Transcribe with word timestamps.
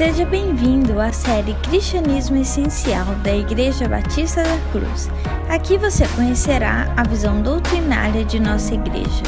Seja 0.00 0.24
bem-vindo 0.24 0.98
à 0.98 1.12
série 1.12 1.52
Cristianismo 1.56 2.38
Essencial 2.38 3.04
da 3.16 3.36
Igreja 3.36 3.86
Batista 3.86 4.42
da 4.42 4.58
Cruz. 4.72 5.10
Aqui 5.46 5.76
você 5.76 6.08
conhecerá 6.16 6.86
a 6.96 7.06
visão 7.06 7.42
doutrinária 7.42 8.24
de 8.24 8.40
nossa 8.40 8.72
igreja. 8.72 9.22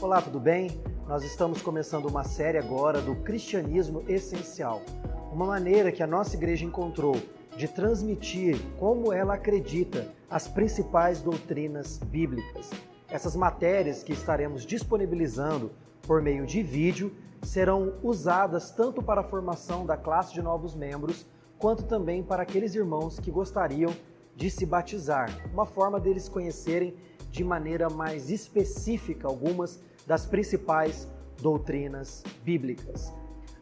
Olá, 0.00 0.22
tudo 0.22 0.38
bem? 0.38 0.93
Nós 1.06 1.22
estamos 1.22 1.60
começando 1.60 2.06
uma 2.06 2.24
série 2.24 2.56
agora 2.56 2.98
do 2.98 3.14
Cristianismo 3.16 4.02
Essencial, 4.08 4.80
uma 5.30 5.44
maneira 5.44 5.92
que 5.92 6.02
a 6.02 6.06
nossa 6.06 6.34
igreja 6.34 6.64
encontrou 6.64 7.20
de 7.58 7.68
transmitir 7.68 8.58
como 8.78 9.12
ela 9.12 9.34
acredita 9.34 10.08
as 10.30 10.48
principais 10.48 11.20
doutrinas 11.20 11.98
bíblicas. 11.98 12.70
Essas 13.06 13.36
matérias 13.36 14.02
que 14.02 14.14
estaremos 14.14 14.64
disponibilizando 14.64 15.72
por 16.06 16.22
meio 16.22 16.46
de 16.46 16.62
vídeo 16.62 17.12
serão 17.42 17.92
usadas 18.02 18.70
tanto 18.70 19.02
para 19.02 19.20
a 19.20 19.24
formação 19.24 19.84
da 19.84 19.98
classe 19.98 20.32
de 20.32 20.40
novos 20.40 20.74
membros, 20.74 21.26
quanto 21.58 21.82
também 21.82 22.22
para 22.22 22.44
aqueles 22.44 22.74
irmãos 22.74 23.20
que 23.20 23.30
gostariam 23.30 23.94
de 24.34 24.50
se 24.50 24.64
batizar, 24.64 25.28
uma 25.52 25.66
forma 25.66 26.00
deles 26.00 26.30
conhecerem 26.30 26.96
de 27.34 27.42
maneira 27.42 27.90
mais 27.90 28.30
específica 28.30 29.26
algumas 29.26 29.82
das 30.06 30.24
principais 30.24 31.08
doutrinas 31.42 32.22
bíblicas. 32.44 33.12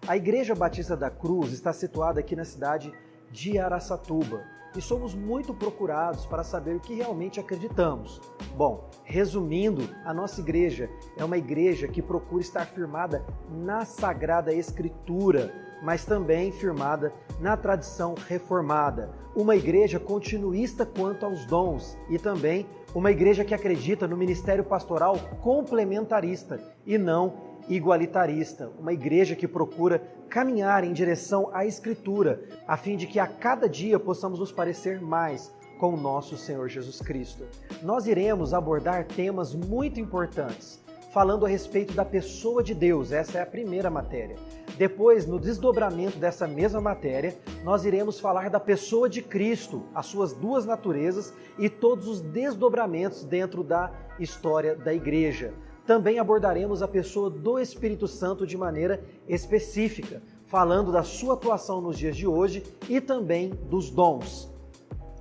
A 0.06 0.14
Igreja 0.14 0.55
Batista 0.55 0.94
da 0.94 1.08
Cruz 1.08 1.55
está 1.55 1.72
situada 1.72 2.20
aqui 2.20 2.36
na 2.36 2.44
cidade 2.44 2.92
de 3.30 3.58
Araçatuba 3.58 4.44
e 4.77 4.83
somos 4.83 5.14
muito 5.14 5.55
procurados 5.55 6.27
para 6.27 6.44
saber 6.44 6.77
o 6.77 6.80
que 6.80 6.92
realmente 6.92 7.41
acreditamos. 7.41 8.20
Bom, 8.55 8.91
resumindo, 9.05 9.89
a 10.05 10.12
nossa 10.12 10.42
igreja 10.42 10.91
é 11.16 11.24
uma 11.24 11.39
igreja 11.39 11.89
que 11.89 12.02
procura 12.02 12.42
estar 12.42 12.66
firmada 12.66 13.24
na 13.48 13.86
Sagrada 13.86 14.52
Escritura, 14.52 15.50
mas 15.83 16.05
também 16.05 16.52
firmada 16.52 17.12
na 17.41 17.56
tradição 17.56 18.14
reformada. 18.28 19.11
Uma 19.34 19.56
igreja 19.56 19.98
continuista 19.98 20.86
quanto 20.86 21.27
aos 21.27 21.44
dons 21.47 21.98
e 22.08 22.19
também 22.19 22.66
uma 22.94 23.11
igreja 23.11 23.44
que 23.44 23.55
acredita 23.55 24.06
no 24.06 24.16
ministério 24.16 24.62
pastoral 24.62 25.19
complementarista 25.41 26.61
e 26.86 26.97
não 26.97 27.52
igualitarista. 27.69 28.70
Uma 28.78 28.92
igreja 28.92 29.34
que 29.34 29.48
procura 29.48 30.02
caminhar 30.28 30.84
em 30.84 30.92
direção 30.92 31.50
à 31.52 31.66
Escritura, 31.66 32.42
a 32.67 32.77
fim 32.77 32.96
de 32.96 33.06
que 33.06 33.19
a 33.19 33.27
cada 33.27 33.69
dia 33.69 33.98
possamos 33.98 34.39
nos 34.39 34.52
parecer 34.52 35.00
mais 35.00 35.52
com 35.78 35.94
o 35.94 35.96
nosso 35.96 36.36
Senhor 36.36 36.69
Jesus 36.69 37.00
Cristo. 37.00 37.44
Nós 37.83 38.06
iremos 38.06 38.55
abordar 38.55 39.05
temas 39.05 39.55
muito 39.55 39.98
importantes, 39.98 40.80
falando 41.12 41.44
a 41.44 41.48
respeito 41.48 41.92
da 41.92 42.05
pessoa 42.05 42.62
de 42.62 42.72
Deus, 42.74 43.11
essa 43.11 43.39
é 43.39 43.42
a 43.42 43.46
primeira 43.46 43.91
matéria. 43.91 44.36
Depois, 44.78 45.26
no 45.26 45.38
desdobramento 45.38 46.18
dessa 46.18 46.46
mesma 46.46 46.80
matéria, 46.80 47.36
nós 47.62 47.84
iremos 47.84 48.18
falar 48.18 48.48
da 48.48 48.58
pessoa 48.58 49.08
de 49.08 49.20
Cristo, 49.20 49.84
as 49.94 50.06
suas 50.06 50.32
duas 50.32 50.64
naturezas 50.64 51.32
e 51.58 51.68
todos 51.68 52.08
os 52.08 52.20
desdobramentos 52.20 53.24
dentro 53.24 53.62
da 53.62 53.92
história 54.18 54.74
da 54.74 54.92
igreja. 54.94 55.52
Também 55.86 56.18
abordaremos 56.18 56.82
a 56.82 56.88
pessoa 56.88 57.28
do 57.28 57.58
Espírito 57.58 58.06
Santo 58.06 58.46
de 58.46 58.56
maneira 58.56 59.02
específica, 59.28 60.22
falando 60.46 60.92
da 60.92 61.02
sua 61.02 61.34
atuação 61.34 61.80
nos 61.80 61.98
dias 61.98 62.16
de 62.16 62.26
hoje 62.26 62.62
e 62.88 63.00
também 63.00 63.50
dos 63.68 63.90
dons. 63.90 64.50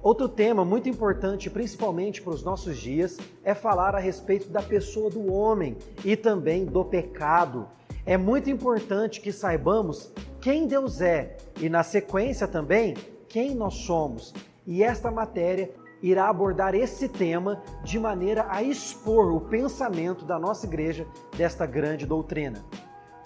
Outro 0.04 0.28
tema 0.28 0.66
muito 0.66 0.90
importante, 0.90 1.50
principalmente 1.50 2.22
para 2.22 2.34
os 2.34 2.44
nossos 2.44 2.78
dias, 2.78 3.18
é 3.44 3.54
falar 3.54 3.96
a 3.96 4.00
respeito 4.00 4.50
da 4.50 4.62
pessoa 4.62 5.12
do 5.12 5.32
homem 5.32 5.78
e 6.04 6.16
também 6.16 6.66
do 6.66 6.84
pecado 6.84 7.68
é 8.06 8.18
muito 8.18 8.50
importante 8.50 9.22
que 9.22 9.32
saibamos 9.32 10.12
quem 10.40 10.68
Deus 10.68 11.02
é 11.02 11.38
e, 11.60 11.70
na 11.70 11.84
sequência 11.84 12.48
também, 12.48 12.96
quem 13.28 13.54
nós 13.54 13.76
somos. 13.76 14.34
E 14.66 14.84
esta 14.84 15.12
matéria 15.12 15.72
irá 16.02 16.28
abordar 16.28 16.74
esse 16.74 17.08
tema 17.08 17.62
de 17.84 18.00
maneira 18.00 18.48
a 18.50 18.64
expor 18.64 19.32
o 19.32 19.42
pensamento 19.42 20.26
da 20.26 20.40
nossa 20.40 20.66
igreja 20.66 21.06
desta 21.38 21.66
grande 21.66 22.06
doutrina. 22.06 22.64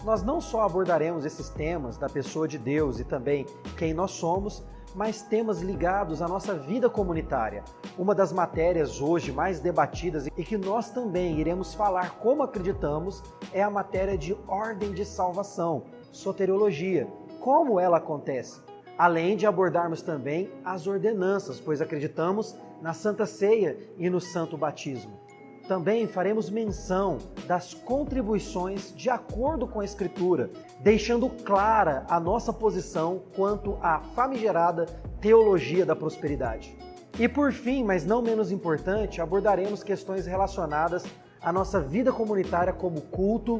Nós 0.03 0.21
não 0.21 0.41
só 0.41 0.61
abordaremos 0.61 1.25
esses 1.25 1.49
temas 1.49 1.97
da 1.97 2.09
pessoa 2.09 2.47
de 2.47 2.57
Deus 2.57 2.99
e 2.99 3.05
também 3.05 3.45
quem 3.77 3.93
nós 3.93 4.11
somos, 4.11 4.63
mas 4.95 5.21
temas 5.21 5.61
ligados 5.61 6.21
à 6.21 6.27
nossa 6.27 6.55
vida 6.55 6.89
comunitária. 6.89 7.63
Uma 7.97 8.15
das 8.15 8.31
matérias 8.31 9.01
hoje 9.01 9.31
mais 9.31 9.59
debatidas 9.59 10.25
e 10.25 10.43
que 10.43 10.57
nós 10.57 10.89
também 10.89 11.37
iremos 11.39 11.73
falar 11.73 12.17
como 12.19 12.41
acreditamos 12.41 13.21
é 13.51 13.61
a 13.61 13.69
matéria 13.69 14.17
de 14.17 14.35
ordem 14.47 14.93
de 14.93 15.03
salvação, 15.03 15.83
soteriologia. 16.11 17.07
Como 17.41 17.79
ela 17.79 17.97
acontece? 17.97 18.61
Além 18.97 19.35
de 19.35 19.45
abordarmos 19.45 20.01
também 20.01 20.49
as 20.63 20.87
ordenanças, 20.87 21.59
pois 21.59 21.81
acreditamos 21.81 22.55
na 22.81 22.93
Santa 22.93 23.25
Ceia 23.25 23.77
e 23.97 24.09
no 24.09 24.21
Santo 24.21 24.57
Batismo. 24.57 25.19
Também 25.67 26.05
faremos 26.05 26.49
menção 26.49 27.17
das 27.47 27.73
contribuições 27.73 28.93
de 28.95 29.09
acordo 29.09 29.67
com 29.67 29.79
a 29.79 29.85
Escritura, 29.85 30.51
deixando 30.79 31.27
clara 31.27 32.05
a 32.07 32.19
nossa 32.19 32.53
posição 32.53 33.23
quanto 33.35 33.75
à 33.81 33.99
famigerada 33.99 34.85
teologia 35.19 35.83
da 35.83 35.95
prosperidade. 35.95 36.77
E 37.17 37.27
por 37.27 37.51
fim, 37.51 37.83
mas 37.83 38.05
não 38.05 38.21
menos 38.21 38.51
importante, 38.51 39.21
abordaremos 39.21 39.83
questões 39.83 40.27
relacionadas 40.27 41.03
à 41.41 41.51
nossa 41.51 41.79
vida 41.79 42.11
comunitária 42.11 42.71
como 42.71 43.01
culto, 43.01 43.59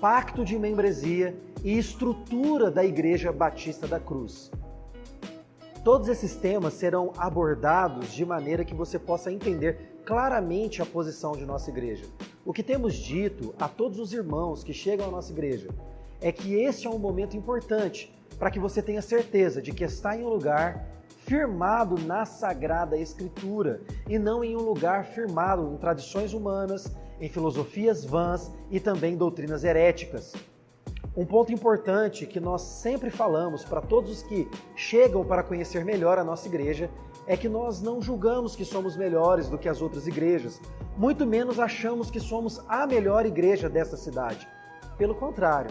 pacto 0.00 0.44
de 0.44 0.58
membresia 0.58 1.36
e 1.62 1.78
estrutura 1.78 2.72
da 2.72 2.84
Igreja 2.84 3.30
Batista 3.30 3.86
da 3.86 4.00
Cruz. 4.00 4.50
Todos 5.84 6.08
esses 6.08 6.34
temas 6.34 6.74
serão 6.74 7.12
abordados 7.16 8.12
de 8.12 8.24
maneira 8.24 8.64
que 8.64 8.74
você 8.74 8.98
possa 8.98 9.30
entender 9.30 9.95
claramente 10.06 10.80
a 10.80 10.86
posição 10.86 11.32
de 11.32 11.44
nossa 11.44 11.68
igreja. 11.68 12.04
O 12.44 12.52
que 12.52 12.62
temos 12.62 12.94
dito 12.94 13.52
a 13.58 13.68
todos 13.68 13.98
os 13.98 14.12
irmãos 14.12 14.62
que 14.62 14.72
chegam 14.72 15.08
à 15.08 15.10
nossa 15.10 15.32
igreja 15.32 15.68
é 16.20 16.30
que 16.30 16.54
este 16.54 16.86
é 16.86 16.90
um 16.90 16.98
momento 16.98 17.36
importante 17.36 18.14
para 18.38 18.50
que 18.50 18.60
você 18.60 18.80
tenha 18.80 19.02
certeza 19.02 19.60
de 19.60 19.72
que 19.72 19.82
está 19.82 20.16
em 20.16 20.24
um 20.24 20.28
lugar 20.28 20.86
firmado 21.24 21.98
na 22.06 22.24
Sagrada 22.24 22.96
Escritura 22.96 23.80
e 24.08 24.16
não 24.16 24.44
em 24.44 24.54
um 24.56 24.60
lugar 24.60 25.04
firmado 25.06 25.72
em 25.74 25.76
tradições 25.76 26.32
humanas, 26.32 26.88
em 27.20 27.28
filosofias 27.28 28.04
vãs 28.04 28.52
e 28.70 28.78
também 28.78 29.16
doutrinas 29.16 29.64
heréticas. 29.64 30.34
Um 31.16 31.26
ponto 31.26 31.52
importante 31.52 32.26
que 32.26 32.38
nós 32.38 32.62
sempre 32.62 33.10
falamos 33.10 33.64
para 33.64 33.80
todos 33.80 34.10
os 34.10 34.22
que 34.22 34.48
chegam 34.76 35.24
para 35.24 35.42
conhecer 35.42 35.84
melhor 35.84 36.16
a 36.16 36.22
nossa 36.24 36.46
igreja 36.46 36.88
é 37.26 37.36
que 37.36 37.48
nós 37.48 37.82
não 37.82 38.00
julgamos 38.00 38.54
que 38.54 38.64
somos 38.64 38.96
melhores 38.96 39.48
do 39.48 39.58
que 39.58 39.68
as 39.68 39.82
outras 39.82 40.06
igrejas, 40.06 40.60
muito 40.96 41.26
menos 41.26 41.58
achamos 41.58 42.10
que 42.10 42.20
somos 42.20 42.60
a 42.68 42.86
melhor 42.86 43.26
igreja 43.26 43.68
dessa 43.68 43.96
cidade. 43.96 44.46
Pelo 44.96 45.14
contrário, 45.14 45.70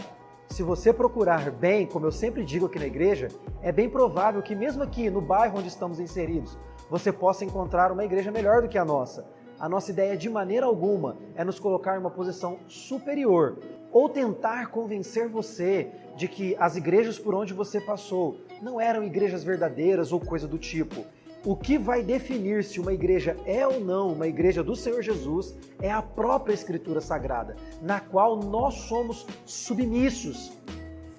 se 0.49 0.61
você 0.61 0.93
procurar 0.93 1.49
bem, 1.51 1.87
como 1.87 2.05
eu 2.05 2.11
sempre 2.11 2.43
digo 2.43 2.67
aqui 2.67 2.77
na 2.77 2.85
igreja, 2.85 3.29
é 3.61 3.71
bem 3.71 3.89
provável 3.89 4.41
que, 4.41 4.53
mesmo 4.53 4.83
aqui 4.83 5.09
no 5.09 5.21
bairro 5.21 5.57
onde 5.57 5.67
estamos 5.67 5.99
inseridos, 5.99 6.57
você 6.89 7.11
possa 7.11 7.43
encontrar 7.43 7.91
uma 7.91 8.05
igreja 8.05 8.31
melhor 8.31 8.61
do 8.61 8.69
que 8.69 8.77
a 8.77 8.85
nossa. 8.85 9.25
A 9.59 9.67
nossa 9.69 9.89
ideia, 9.89 10.17
de 10.17 10.29
maneira 10.29 10.65
alguma, 10.65 11.17
é 11.33 11.43
nos 11.43 11.59
colocar 11.59 11.95
em 11.95 11.99
uma 11.99 12.11
posição 12.11 12.59
superior 12.67 13.57
ou 13.91 14.09
tentar 14.09 14.67
convencer 14.67 15.29
você 15.29 15.89
de 16.17 16.27
que 16.27 16.55
as 16.59 16.75
igrejas 16.75 17.17
por 17.17 17.33
onde 17.33 17.53
você 17.53 17.79
passou 17.79 18.37
não 18.61 18.79
eram 18.79 19.03
igrejas 19.03 19.43
verdadeiras 19.43 20.11
ou 20.11 20.19
coisa 20.19 20.47
do 20.47 20.57
tipo. 20.57 21.05
O 21.45 21.55
que 21.55 21.77
vai 21.77 22.01
definir 22.01 22.63
se 22.63 22.79
uma 22.79 22.91
igreja 22.91 23.37
é 23.45 23.67
ou 23.67 23.79
não 23.79 24.13
uma 24.13 24.25
igreja 24.25 24.63
do 24.63 24.75
Senhor 24.75 25.03
Jesus 25.03 25.55
é 25.79 25.91
a 25.91 26.01
própria 26.01 26.55
Escritura 26.55 26.99
Sagrada, 26.99 27.55
na 27.83 27.99
qual 27.99 28.35
nós 28.37 28.73
somos 28.73 29.27
submissos. 29.45 30.57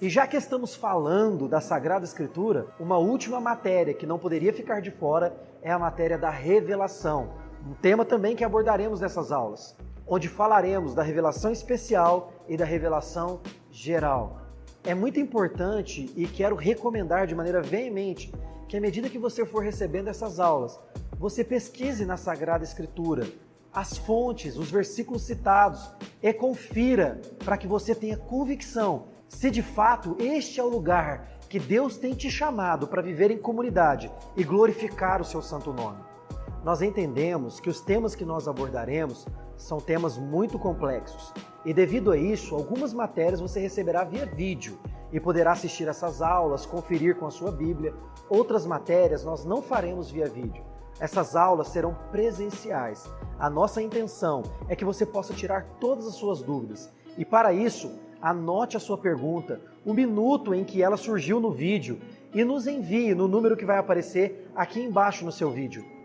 E 0.01 0.09
já 0.09 0.27
que 0.27 0.35
estamos 0.35 0.75
falando 0.75 1.47
da 1.47 1.61
Sagrada 1.61 2.03
Escritura, 2.03 2.67
uma 2.77 2.97
última 2.97 3.39
matéria 3.39 3.93
que 3.93 4.05
não 4.05 4.19
poderia 4.19 4.51
ficar 4.51 4.81
de 4.81 4.91
fora 4.91 5.33
é 5.61 5.71
a 5.71 5.79
matéria 5.79 6.17
da 6.17 6.29
revelação, 6.29 7.29
um 7.65 7.73
tema 7.75 8.03
também 8.03 8.35
que 8.35 8.43
abordaremos 8.43 8.99
nessas 8.99 9.31
aulas, 9.31 9.77
onde 10.05 10.27
falaremos 10.27 10.93
da 10.93 11.03
revelação 11.03 11.53
especial 11.53 12.33
e 12.49 12.57
da 12.57 12.65
revelação 12.65 13.39
geral. 13.71 14.41
É 14.83 14.93
muito 14.93 15.21
importante 15.21 16.11
e 16.17 16.27
quero 16.27 16.55
recomendar 16.57 17.27
de 17.27 17.33
maneira 17.33 17.61
veemente 17.61 18.29
que 18.67 18.77
à 18.77 18.81
medida 18.81 19.09
que 19.09 19.17
você 19.17 19.45
for 19.45 19.63
recebendo 19.63 20.09
essas 20.09 20.39
aulas, 20.39 20.79
você 21.17 21.43
pesquise 21.43 22.05
na 22.05 22.17
Sagrada 22.17 22.63
Escritura 22.63 23.27
as 23.73 23.97
fontes, 23.97 24.57
os 24.57 24.71
versículos 24.71 25.23
citados 25.23 25.89
e 26.21 26.33
confira 26.33 27.21
para 27.43 27.57
que 27.57 27.67
você 27.67 27.93
tenha 27.93 28.17
convicção 28.17 29.07
se 29.27 29.51
de 29.51 29.61
fato 29.61 30.15
este 30.19 30.59
é 30.59 30.63
o 30.63 30.69
lugar 30.69 31.37
que 31.49 31.59
Deus 31.59 31.97
tem 31.97 32.13
te 32.13 32.29
chamado 32.29 32.87
para 32.87 33.01
viver 33.01 33.31
em 33.31 33.37
comunidade 33.37 34.11
e 34.35 34.43
glorificar 34.43 35.21
o 35.21 35.25
seu 35.25 35.41
santo 35.41 35.71
nome. 35.71 36.16
Nós 36.63 36.81
entendemos 36.81 37.59
que 37.59 37.69
os 37.69 37.79
temas 37.79 38.15
que 38.15 38.25
nós 38.25 38.47
abordaremos 38.47 39.25
são 39.55 39.79
temas 39.79 40.17
muito 40.17 40.59
complexos 40.59 41.33
e, 41.63 41.73
devido 41.73 42.11
a 42.11 42.17
isso, 42.17 42.55
algumas 42.55 42.93
matérias 42.93 43.39
você 43.39 43.59
receberá 43.59 44.03
via 44.03 44.25
vídeo 44.25 44.77
e 45.11 45.19
poderá 45.19 45.53
assistir 45.53 45.87
essas 45.87 46.21
aulas, 46.21 46.65
conferir 46.65 47.15
com 47.15 47.25
a 47.25 47.31
sua 47.31 47.51
Bíblia. 47.51 47.93
Outras 48.29 48.65
matérias 48.65 49.23
nós 49.23 49.45
não 49.45 49.61
faremos 49.61 50.11
via 50.11 50.27
vídeo. 50.27 50.63
Essas 50.99 51.35
aulas 51.35 51.69
serão 51.69 51.95
presenciais. 52.11 53.09
A 53.39 53.49
nossa 53.49 53.81
intenção 53.81 54.43
é 54.67 54.75
que 54.75 54.83
você 54.83 55.05
possa 55.05 55.33
tirar 55.33 55.65
todas 55.79 56.07
as 56.07 56.15
suas 56.15 56.41
dúvidas 56.41 56.91
e, 57.17 57.23
para 57.23 57.53
isso, 57.53 57.91
anote 58.21 58.75
a 58.75 58.79
sua 58.79 58.97
pergunta, 58.97 59.61
o 59.85 59.93
minuto 59.93 60.53
em 60.53 60.63
que 60.63 60.81
ela 60.81 60.97
surgiu 60.97 61.39
no 61.39 61.51
vídeo 61.51 61.99
e 62.33 62.43
nos 62.43 62.67
envie 62.67 63.15
no 63.15 63.27
número 63.27 63.55
que 63.55 63.65
vai 63.65 63.77
aparecer 63.77 64.49
aqui 64.55 64.81
embaixo 64.81 65.23
no 65.23 65.31
seu 65.31 65.51
vídeo. 65.51 65.96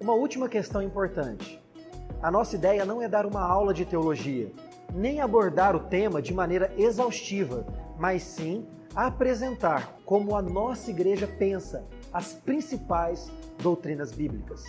Uma 0.00 0.14
última 0.14 0.48
questão 0.48 0.80
importante. 0.82 1.60
A 2.22 2.30
nossa 2.30 2.56
ideia 2.56 2.86
não 2.86 3.02
é 3.02 3.08
dar 3.08 3.26
uma 3.26 3.42
aula 3.42 3.74
de 3.74 3.84
teologia, 3.84 4.50
nem 4.94 5.20
abordar 5.20 5.76
o 5.76 5.80
tema 5.80 6.22
de 6.22 6.32
maneira 6.32 6.72
exaustiva, 6.78 7.66
mas 7.98 8.22
sim 8.22 8.66
apresentar 8.96 9.94
como 10.06 10.34
a 10.34 10.40
nossa 10.40 10.90
igreja 10.90 11.26
pensa 11.26 11.84
as 12.10 12.32
principais 12.32 13.30
doutrinas 13.62 14.10
bíblicas. 14.10 14.64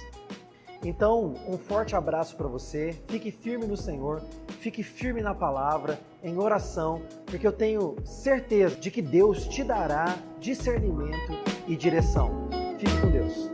Então, 0.83 1.35
um 1.47 1.57
forte 1.57 1.95
abraço 1.95 2.35
para 2.35 2.49
você, 2.49 2.93
fique 3.07 3.31
firme 3.31 3.65
no 3.65 3.77
Senhor, 3.77 4.21
fique 4.59 4.83
firme 4.83 5.21
na 5.21 5.33
palavra, 5.33 5.97
em 6.21 6.37
oração, 6.37 7.03
porque 7.25 7.47
eu 7.47 7.53
tenho 7.53 7.95
certeza 8.03 8.75
de 8.75 8.91
que 8.91 9.01
Deus 9.01 9.47
te 9.47 9.63
dará 9.63 10.17
discernimento 10.39 11.31
e 11.67 11.75
direção. 11.77 12.49
Fique 12.77 12.99
com 12.99 13.09
Deus. 13.11 13.49